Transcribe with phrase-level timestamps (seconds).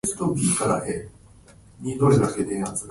[0.17, 2.75] こんにちはさようなら